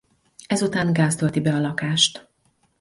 Ezután 0.47 0.93
gáz 0.93 1.15
tölti 1.15 1.39
be 1.39 1.53
a 1.53 1.59
lakást. 1.59 2.29